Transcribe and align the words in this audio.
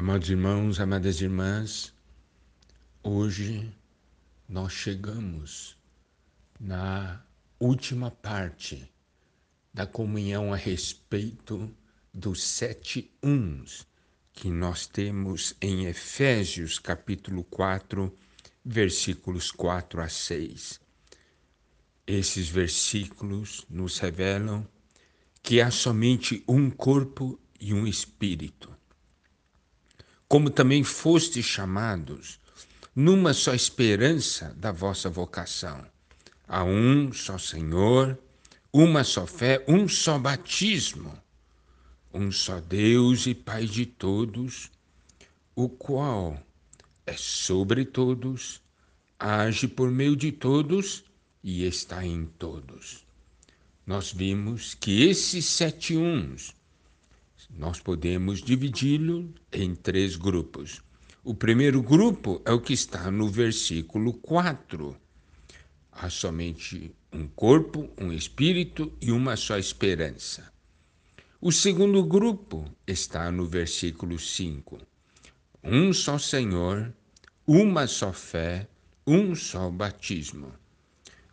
Amados 0.00 0.30
irmãos, 0.30 0.80
amadas 0.80 1.20
irmãs, 1.20 1.92
hoje 3.02 3.70
nós 4.48 4.72
chegamos 4.72 5.76
na 6.58 7.22
última 7.58 8.10
parte 8.10 8.90
da 9.74 9.86
comunhão 9.86 10.54
a 10.54 10.56
respeito 10.56 11.70
dos 12.14 12.42
sete 12.42 13.12
uns 13.22 13.86
que 14.32 14.48
nós 14.48 14.86
temos 14.86 15.54
em 15.60 15.84
Efésios 15.84 16.78
capítulo 16.78 17.44
4, 17.44 18.10
versículos 18.64 19.50
4 19.50 20.00
a 20.00 20.08
6. 20.08 20.80
Esses 22.06 22.48
versículos 22.48 23.66
nos 23.68 23.98
revelam 23.98 24.66
que 25.42 25.60
há 25.60 25.70
somente 25.70 26.42
um 26.48 26.70
corpo 26.70 27.38
e 27.60 27.74
um 27.74 27.86
espírito 27.86 28.79
como 30.30 30.48
também 30.48 30.84
fostes 30.84 31.44
chamados, 31.44 32.38
numa 32.94 33.34
só 33.34 33.52
esperança 33.52 34.54
da 34.56 34.70
vossa 34.70 35.10
vocação. 35.10 35.84
Há 36.46 36.62
um 36.62 37.12
só 37.12 37.36
Senhor, 37.36 38.16
uma 38.72 39.02
só 39.02 39.26
fé, 39.26 39.64
um 39.66 39.88
só 39.88 40.20
batismo, 40.20 41.12
um 42.14 42.30
só 42.30 42.60
Deus 42.60 43.26
e 43.26 43.34
Pai 43.34 43.66
de 43.66 43.84
todos, 43.84 44.70
o 45.56 45.68
qual 45.68 46.40
é 47.04 47.16
sobre 47.16 47.84
todos, 47.84 48.62
age 49.18 49.66
por 49.66 49.90
meio 49.90 50.14
de 50.14 50.30
todos 50.30 51.02
e 51.42 51.64
está 51.64 52.06
em 52.06 52.26
todos. 52.38 53.04
Nós 53.84 54.12
vimos 54.12 54.74
que 54.74 55.08
esses 55.08 55.44
sete 55.44 55.96
uns 55.96 56.54
nós 57.56 57.80
podemos 57.80 58.42
dividi-lo 58.42 59.32
em 59.52 59.74
três 59.74 60.16
grupos. 60.16 60.82
O 61.22 61.34
primeiro 61.34 61.82
grupo 61.82 62.40
é 62.44 62.52
o 62.52 62.60
que 62.60 62.72
está 62.72 63.10
no 63.10 63.28
versículo 63.28 64.14
4. 64.14 64.96
Há 65.92 66.08
somente 66.08 66.94
um 67.12 67.26
corpo, 67.26 67.90
um 68.00 68.12
espírito 68.12 68.92
e 69.00 69.12
uma 69.12 69.36
só 69.36 69.58
esperança. 69.58 70.50
O 71.40 71.50
segundo 71.50 72.02
grupo 72.04 72.64
está 72.86 73.30
no 73.30 73.46
versículo 73.46 74.18
5. 74.18 74.78
Um 75.62 75.92
só 75.92 76.18
Senhor, 76.18 76.92
uma 77.46 77.86
só 77.86 78.12
fé, 78.12 78.68
um 79.06 79.34
só 79.34 79.70
batismo. 79.70 80.52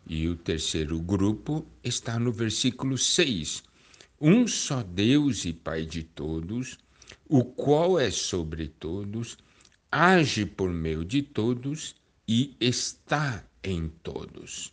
E 0.06 0.28
o 0.28 0.36
terceiro 0.36 1.00
grupo 1.00 1.66
está 1.82 2.18
no 2.18 2.32
versículo 2.32 2.98
6 2.98 3.67
um 4.20 4.46
só 4.46 4.82
Deus 4.82 5.44
e 5.44 5.52
Pai 5.52 5.86
de 5.86 6.02
todos, 6.02 6.78
o 7.28 7.44
qual 7.44 7.98
é 7.98 8.10
sobre 8.10 8.68
todos, 8.68 9.36
age 9.90 10.44
por 10.44 10.70
meio 10.70 11.04
de 11.04 11.22
todos 11.22 11.94
e 12.26 12.56
está 12.60 13.44
em 13.62 13.88
todos. 14.02 14.72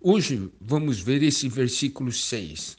Hoje 0.00 0.50
vamos 0.60 1.00
ver 1.00 1.22
esse 1.22 1.48
versículo 1.48 2.12
6. 2.12 2.76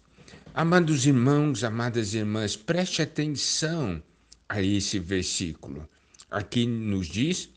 Amados 0.53 1.05
irmãos, 1.05 1.63
amadas 1.63 2.13
irmãs, 2.13 2.55
preste 2.55 3.01
atenção 3.01 4.01
a 4.47 4.61
esse 4.61 4.99
versículo. 4.99 5.87
Aqui 6.31 6.65
nos 6.65 7.07
diz: 7.07 7.49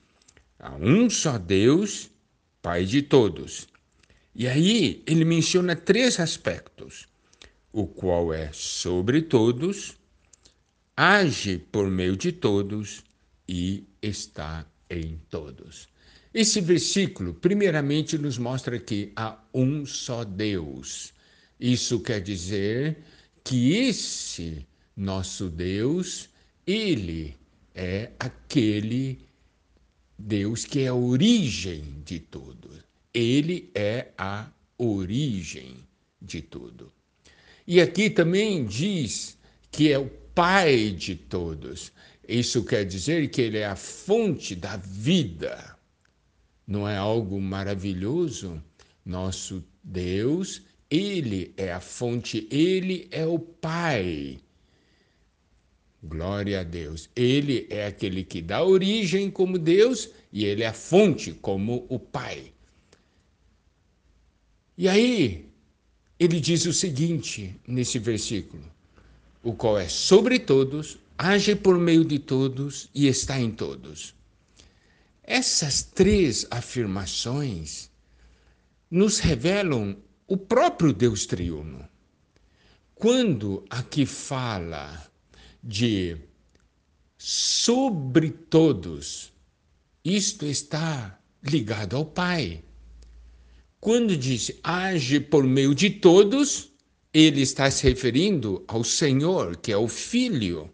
há 0.59 0.75
um 0.75 1.09
só 1.09 1.39
Deus, 1.39 2.11
Pai 2.61 2.85
de 2.85 3.03
todos. 3.03 3.69
E 4.35 4.47
aí 4.47 5.03
ele 5.07 5.25
menciona 5.25 5.75
três 5.77 6.19
aspectos 6.19 7.12
o 7.73 7.87
qual 7.87 8.33
é 8.35 8.51
sobre 8.53 9.23
todos, 9.23 9.97
age 10.97 11.59
por 11.59 11.91
meio 11.91 12.17
de 12.17 12.31
todos 12.31 13.03
e 13.49 13.85
está 14.03 14.67
em 14.91 15.19
todos. 15.31 15.89
Esse 16.35 16.61
versículo, 16.61 17.35
primeiramente, 17.35 18.17
nos 18.19 18.39
mostra 18.39 18.79
que 18.79 19.13
há 19.17 19.39
um 19.53 19.85
só 19.85 20.25
Deus. 20.25 21.13
Isso 21.59 22.01
quer 22.01 22.21
dizer 22.21 23.03
que 23.45 23.73
esse 23.75 24.67
nosso 24.97 25.49
Deus, 25.49 26.29
ele 26.67 27.37
é 27.75 28.13
aquele 28.19 29.21
Deus 30.19 30.65
que 30.65 30.81
é 30.81 30.89
a 30.89 30.95
origem 30.95 32.03
de 32.05 32.21
tudo. 32.21 32.71
Ele 33.13 33.71
é 33.75 34.13
a 34.17 34.51
origem 34.79 35.77
de 36.21 36.41
tudo. 36.41 36.93
E 37.67 37.81
aqui 37.81 38.11
também 38.11 38.65
diz 38.65 39.39
que 39.71 39.93
é 39.93 39.99
o 39.99 40.11
Pai 40.35 40.91
de 40.91 41.15
todos. 41.15 41.93
Isso 42.27 42.65
quer 42.65 42.85
dizer 42.85 43.29
que 43.29 43.43
ele 43.43 43.59
é 43.59 43.67
a 43.67 43.77
fonte 43.77 44.55
da 44.55 44.77
vida. 44.79 45.77
Não 46.67 46.89
é 46.89 46.97
algo 46.97 47.41
maravilhoso? 47.41 48.63
Nosso 49.05 49.63
Deus, 49.83 50.63
ele 50.91 51.53
é 51.57 51.73
a 51.73 51.81
fonte, 51.81 52.47
ele 52.51 53.09
é 53.11 53.27
o 53.27 53.39
Pai. 53.39 54.39
Glória 56.03 56.61
a 56.61 56.63
Deus. 56.65 57.11
Ele 57.15 57.67
é 57.71 57.87
aquele 57.87 58.25
que 58.25 58.41
dá 58.41 58.65
origem 58.65 59.31
como 59.31 59.59
Deus 59.59 60.09
e 60.33 60.45
ele 60.45 60.63
é 60.63 60.69
a 60.69 60.73
fonte 60.73 61.33
como 61.33 61.87
o 61.89 61.99
Pai. 61.99 62.53
E 64.77 64.89
aí, 64.89 65.52
ele 66.23 66.39
diz 66.39 66.67
o 66.67 66.73
seguinte 66.73 67.61
nesse 67.67 67.99
versículo: 67.99 68.63
o 69.43 69.53
qual 69.53 69.79
é 69.79 69.89
sobre 69.89 70.39
todos, 70.39 70.99
age 71.19 71.57
por 71.57 71.79
meio 71.79 72.05
de 72.05 72.19
todos 72.19 72.89
e 72.95 73.09
está 73.09 73.41
em 73.41 73.51
todos. 73.51 74.15
Essas 75.23 75.83
três 75.83 76.47
afirmações 76.51 77.91
nos 78.91 79.19
revelam 79.19 79.97
o 80.27 80.37
próprio 80.37 80.93
Deus 80.93 81.27
triuno. 81.27 81.89
Quando 82.95 83.65
aqui 83.69 84.07
fala 84.07 85.11
de 85.63 86.17
sobre 87.19 88.31
todos, 88.31 89.33
isto 90.05 90.45
está 90.47 91.19
ligado 91.43 91.97
ao 91.97 92.05
Pai. 92.05 92.63
Quando 93.83 94.17
diz 94.17 94.53
age 94.63 95.19
por 95.19 95.43
meio 95.43 95.75
de 95.75 95.91
todos, 95.91 96.71
ele 97.13 97.41
está 97.41 97.69
se 97.69 97.83
referindo 97.83 98.65
ao 98.69 98.85
Senhor, 98.85 99.57
que 99.57 99.73
é 99.73 99.77
o 99.77 99.89
Filho. 99.89 100.73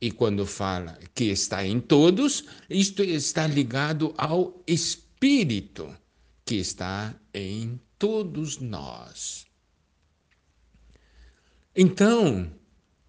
E 0.00 0.08
quando 0.08 0.46
fala 0.46 0.96
que 1.16 1.24
está 1.24 1.66
em 1.66 1.80
todos, 1.80 2.44
isto 2.70 3.02
está 3.02 3.48
ligado 3.48 4.14
ao 4.16 4.62
Espírito, 4.68 5.92
que 6.44 6.54
está 6.54 7.12
em 7.34 7.80
todos 7.98 8.60
nós. 8.60 9.44
Então, 11.74 12.54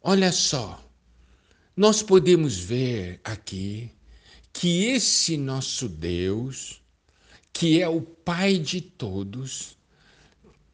olha 0.01 0.31
só, 0.31 0.83
nós 1.77 2.01
podemos 2.01 2.57
ver 2.57 3.21
aqui 3.23 3.91
que 4.51 4.85
esse 4.85 5.37
nosso 5.37 5.87
Deus, 5.87 6.82
que 7.53 7.79
é 7.79 7.87
o 7.87 8.01
Pai 8.01 8.57
de 8.57 8.81
todos, 8.81 9.77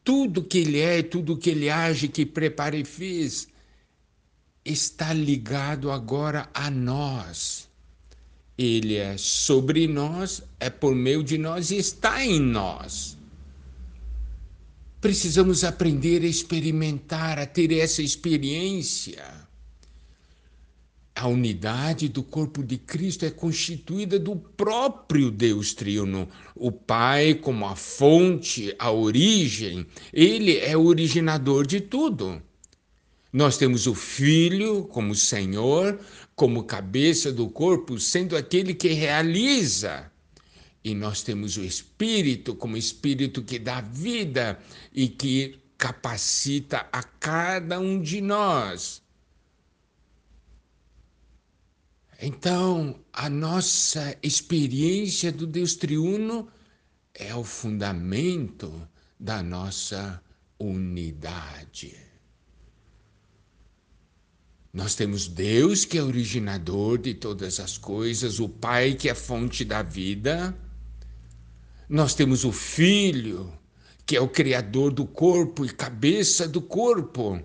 tudo 0.02 0.42
que 0.42 0.58
Ele 0.58 0.80
é, 0.80 1.02
tudo 1.02 1.36
que 1.36 1.50
Ele 1.50 1.68
age, 1.68 2.08
que 2.08 2.24
prepara 2.24 2.76
e 2.76 2.84
fez, 2.84 3.46
está 4.64 5.12
ligado 5.12 5.92
agora 5.92 6.48
a 6.54 6.70
nós. 6.70 7.68
Ele 8.56 8.96
é 8.96 9.16
sobre 9.16 9.86
nós, 9.86 10.42
é 10.58 10.68
por 10.70 10.94
meio 10.94 11.22
de 11.22 11.38
nós 11.38 11.70
e 11.70 11.76
está 11.76 12.24
em 12.24 12.40
nós. 12.40 13.16
Precisamos 15.00 15.64
aprender 15.64 16.22
a 16.22 16.26
experimentar, 16.26 17.38
a 17.38 17.46
ter 17.46 17.72
essa 17.72 18.02
experiência. 18.02 19.24
A 21.14 21.26
unidade 21.28 22.08
do 22.08 22.22
corpo 22.22 22.62
de 22.62 22.78
Cristo 22.78 23.26
é 23.26 23.30
constituída 23.30 24.18
do 24.18 24.36
próprio 24.36 25.30
Deus 25.30 25.74
triuno. 25.74 26.28
O 26.54 26.72
Pai, 26.72 27.34
como 27.34 27.66
a 27.66 27.76
fonte, 27.76 28.74
a 28.78 28.90
origem, 28.90 29.86
ele 30.12 30.56
é 30.58 30.76
o 30.76 30.84
originador 30.84 31.66
de 31.66 31.80
tudo. 31.80 32.40
Nós 33.32 33.58
temos 33.58 33.86
o 33.86 33.94
Filho 33.94 34.84
como 34.84 35.14
Senhor, 35.14 36.00
como 36.34 36.64
cabeça 36.64 37.30
do 37.32 37.48
corpo, 37.48 37.98
sendo 37.98 38.36
aquele 38.36 38.72
que 38.72 38.88
realiza. 38.88 40.10
E 40.82 40.94
nós 40.94 41.22
temos 41.22 41.56
o 41.56 41.64
Espírito 41.64 42.54
como 42.54 42.76
Espírito 42.76 43.42
que 43.42 43.58
dá 43.58 43.80
vida 43.82 44.58
e 44.92 45.06
que 45.08 45.58
capacita 45.76 46.86
a 46.90 47.02
cada 47.02 47.78
um 47.78 48.00
de 48.00 48.20
nós 48.20 49.02
Então, 52.22 53.00
a 53.14 53.30
nossa 53.30 54.14
experiência 54.22 55.32
do 55.32 55.46
Deus 55.46 55.74
triuno 55.74 56.46
é 57.14 57.34
o 57.34 57.42
fundamento 57.42 58.86
da 59.18 59.42
nossa 59.42 60.22
unidade. 60.58 61.96
Nós 64.70 64.94
temos 64.94 65.26
Deus 65.28 65.86
que 65.86 65.96
é 65.96 66.02
originador 66.02 66.98
de 66.98 67.14
todas 67.14 67.58
as 67.58 67.78
coisas, 67.78 68.38
o 68.38 68.48
Pai 68.48 68.94
que 68.94 69.08
é 69.08 69.14
fonte 69.14 69.64
da 69.64 69.82
vida. 69.82 70.54
Nós 71.88 72.14
temos 72.14 72.44
o 72.44 72.52
Filho, 72.52 73.50
que 74.04 74.14
é 74.14 74.20
o 74.20 74.28
criador 74.28 74.92
do 74.92 75.06
corpo 75.06 75.64
e 75.64 75.70
cabeça 75.70 76.46
do 76.46 76.60
corpo. 76.60 77.42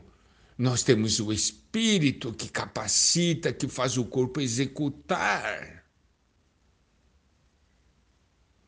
Nós 0.58 0.84
temos 0.84 1.20
o 1.20 1.34
Espírito 1.34 2.34
que 2.34 2.48
capacita, 2.50 3.52
que 3.52 3.68
faz 3.68 3.98
o 3.98 4.06
corpo 4.06 4.40
executar. 4.40 5.86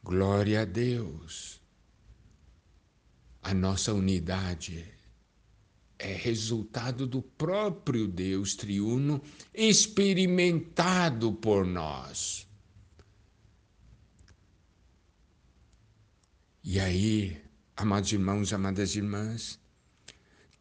Glória 0.03 0.61
a 0.61 0.65
Deus. 0.65 1.61
A 3.41 3.53
nossa 3.53 3.93
unidade 3.93 4.85
é 5.97 6.13
resultado 6.13 7.07
do 7.07 7.21
próprio 7.21 8.07
Deus 8.07 8.55
triuno 8.55 9.21
experimentado 9.53 11.33
por 11.33 11.65
nós. 11.65 12.45
E 16.63 16.81
aí, 16.81 17.41
amados 17.77 18.11
irmãos, 18.11 18.51
amadas 18.51 18.95
irmãs, 18.95 19.57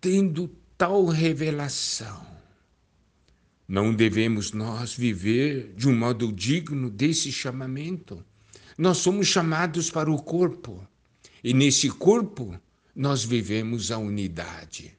tendo 0.00 0.48
tal 0.76 1.06
revelação, 1.06 2.26
não 3.68 3.94
devemos 3.94 4.52
nós 4.52 4.94
viver 4.94 5.72
de 5.74 5.88
um 5.88 5.96
modo 5.96 6.32
digno 6.32 6.88
desse 6.88 7.32
chamamento. 7.32 8.24
Nós 8.78 8.98
somos 8.98 9.26
chamados 9.26 9.90
para 9.90 10.10
o 10.10 10.22
corpo, 10.22 10.86
e 11.42 11.52
nesse 11.52 11.88
corpo 11.88 12.58
nós 12.94 13.24
vivemos 13.24 13.90
a 13.90 13.98
unidade 13.98 14.96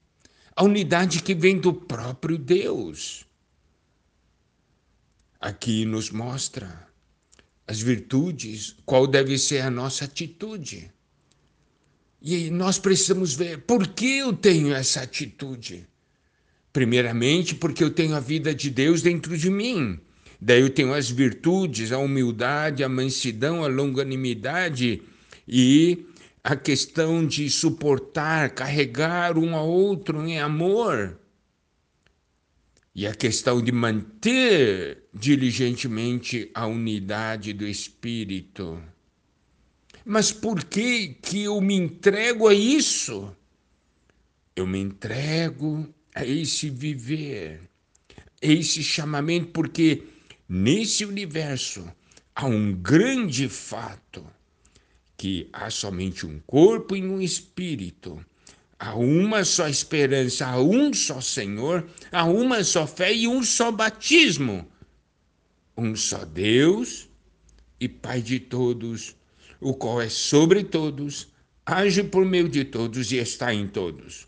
a 0.58 0.64
unidade 0.64 1.22
que 1.22 1.36
vem 1.36 1.60
do 1.60 1.72
próprio 1.72 2.36
Deus. 2.36 3.28
Aqui 5.40 5.86
nos 5.86 6.10
mostra 6.10 6.88
as 7.68 7.80
virtudes, 7.80 8.76
qual 8.84 9.06
deve 9.06 9.38
ser 9.38 9.60
a 9.60 9.70
nossa 9.70 10.06
atitude. 10.06 10.92
E 12.22 12.50
nós 12.50 12.80
precisamos 12.80 13.34
ver 13.34 13.60
por 13.60 13.88
que 13.88 14.18
eu 14.18 14.34
tenho 14.34 14.74
essa 14.74 15.02
atitude. 15.02 15.88
Primeiramente, 16.74 17.56
porque 17.56 17.84
eu 17.84 17.90
tenho 17.90 18.16
a 18.16 18.20
vida 18.20 18.54
de 18.54 18.70
Deus 18.70 19.02
dentro 19.02 19.38
de 19.38 19.50
mim. 19.50 20.00
Daí 20.40 20.62
eu 20.62 20.70
tenho 20.70 20.94
as 20.94 21.10
virtudes, 21.10 21.92
a 21.92 21.98
humildade, 21.98 22.84
a 22.84 22.90
mansidão, 22.90 23.64
a 23.64 23.68
longanimidade 23.68 25.02
e 25.48 26.06
a 26.44 26.56
questão 26.56 27.26
de 27.26 27.50
suportar, 27.50 28.52
carregar 28.52 29.38
um 29.38 29.56
ao 29.56 29.68
outro 29.68 30.26
em 30.26 30.40
amor. 30.40 31.18
E 32.94 33.06
a 33.06 33.14
questão 33.14 33.62
de 33.62 33.72
manter 33.72 35.04
diligentemente 35.14 36.50
a 36.54 36.66
unidade 36.66 37.54
do 37.54 37.68
espírito. 37.68 38.82
Mas 40.10 40.32
por 40.32 40.64
que 40.64 41.10
que 41.22 41.44
eu 41.44 41.60
me 41.60 41.76
entrego 41.76 42.48
a 42.48 42.54
isso? 42.54 43.36
Eu 44.56 44.66
me 44.66 44.80
entrego 44.80 45.94
a 46.16 46.26
esse 46.26 46.70
viver, 46.70 47.70
a 48.42 48.48
esse 48.48 48.82
chamamento, 48.82 49.48
porque 49.48 50.04
nesse 50.48 51.04
universo 51.04 51.86
há 52.34 52.46
um 52.46 52.72
grande 52.72 53.50
fato 53.50 54.26
que 55.18 55.50
há 55.52 55.70
somente 55.70 56.26
um 56.26 56.40
corpo 56.48 56.96
e 56.96 57.04
um 57.04 57.22
espírito. 57.22 58.26
Há 58.80 58.96
uma 58.96 59.44
só 59.44 59.68
esperança, 59.68 60.48
há 60.48 60.58
um 60.58 60.94
só 60.94 61.20
Senhor, 61.20 61.86
há 62.14 62.24
uma 62.24 62.64
só 62.64 62.88
fé 62.88 63.14
e 63.14 63.28
um 63.28 63.44
só 63.44 63.74
batismo. 63.74 64.66
Um 65.76 65.98
só 65.98 66.24
Deus 66.24 67.10
e 67.78 67.90
Pai 67.90 68.22
de 68.22 68.40
todos, 68.40 69.18
o 69.60 69.74
qual 69.74 70.02
é 70.02 70.10
sobre 70.10 70.64
todos, 70.64 71.28
age 71.66 72.04
por 72.04 72.26
meio 72.26 72.48
de 72.48 72.64
todos 72.64 73.12
e 73.12 73.18
está 73.18 73.54
em 73.54 73.68
todos. 73.68 74.28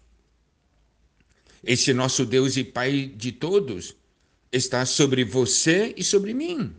Esse 1.64 1.94
nosso 1.94 2.26
Deus 2.26 2.58
e 2.58 2.64
Pai 2.64 3.12
de 3.16 3.32
todos 3.32 3.96
está 4.52 4.86
sobre 4.86 5.24
você 5.24 5.94
e 5.98 6.04
sobre 6.04 6.34
mim. 6.34 6.74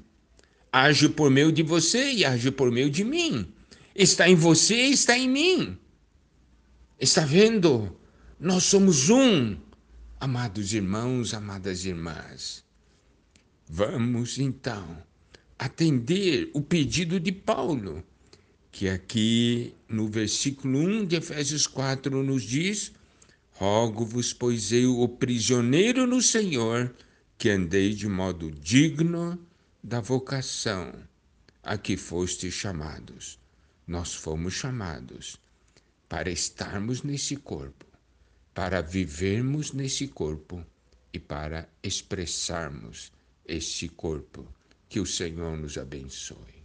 Age 0.72 1.08
por 1.08 1.30
meio 1.30 1.52
de 1.52 1.62
você 1.62 2.12
e 2.12 2.24
age 2.24 2.50
por 2.50 2.70
meio 2.70 2.90
de 2.90 3.04
mim 3.04 3.52
está 3.94 4.28
em 4.28 4.34
você 4.34 4.86
e 4.86 4.92
está 4.92 5.16
em 5.16 5.28
mim. 5.28 5.78
Está 6.98 7.24
vendo? 7.24 7.96
Nós 8.38 8.64
somos 8.64 9.10
um, 9.10 9.58
amados 10.18 10.72
irmãos, 10.72 11.34
amadas 11.34 11.84
irmãs. 11.84 12.64
Vamos 13.68 14.38
então 14.38 15.02
atender 15.58 16.50
o 16.54 16.62
pedido 16.62 17.20
de 17.20 17.30
Paulo, 17.30 18.02
que 18.80 18.88
aqui 18.88 19.74
no 19.86 20.08
versículo 20.08 20.78
1 20.78 21.04
de 21.04 21.16
Efésios 21.16 21.66
4 21.66 22.22
nos 22.22 22.42
diz: 22.42 22.90
Rogo-vos, 23.52 24.32
pois 24.32 24.72
eu, 24.72 24.98
o 25.00 25.06
prisioneiro 25.06 26.06
no 26.06 26.22
Senhor, 26.22 26.90
que 27.36 27.50
andei 27.50 27.92
de 27.92 28.08
modo 28.08 28.50
digno 28.50 29.38
da 29.84 30.00
vocação 30.00 30.94
a 31.62 31.76
que 31.76 31.94
fostes 31.94 32.54
chamados 32.54 33.38
nós 33.86 34.14
fomos 34.14 34.54
chamados 34.54 35.36
para 36.08 36.30
estarmos 36.30 37.02
nesse 37.02 37.36
corpo, 37.36 37.84
para 38.54 38.80
vivermos 38.80 39.72
nesse 39.72 40.08
corpo 40.08 40.64
e 41.12 41.18
para 41.18 41.68
expressarmos 41.82 43.12
esse 43.44 43.90
corpo. 43.90 44.48
Que 44.88 45.00
o 45.00 45.06
Senhor 45.06 45.58
nos 45.58 45.76
abençoe. 45.76 46.59